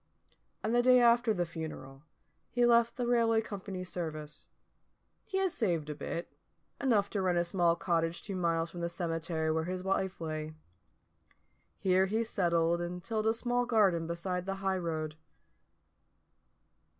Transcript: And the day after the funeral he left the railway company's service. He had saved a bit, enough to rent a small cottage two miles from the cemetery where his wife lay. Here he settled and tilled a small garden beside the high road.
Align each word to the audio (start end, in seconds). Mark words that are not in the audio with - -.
And 0.63 0.73
the 0.73 0.81
day 0.81 0.99
after 0.99 1.31
the 1.31 1.45
funeral 1.45 2.01
he 2.49 2.65
left 2.65 2.97
the 2.97 3.05
railway 3.05 3.39
company's 3.39 3.89
service. 3.89 4.47
He 5.25 5.37
had 5.37 5.51
saved 5.51 5.91
a 5.91 5.93
bit, 5.93 6.33
enough 6.81 7.07
to 7.11 7.21
rent 7.21 7.37
a 7.37 7.43
small 7.43 7.75
cottage 7.75 8.23
two 8.23 8.35
miles 8.35 8.71
from 8.71 8.81
the 8.81 8.89
cemetery 8.89 9.51
where 9.51 9.65
his 9.65 9.83
wife 9.83 10.19
lay. 10.19 10.55
Here 11.77 12.07
he 12.07 12.23
settled 12.23 12.81
and 12.81 13.03
tilled 13.03 13.27
a 13.27 13.33
small 13.35 13.67
garden 13.67 14.07
beside 14.07 14.47
the 14.47 14.55
high 14.65 14.79
road. 14.79 15.17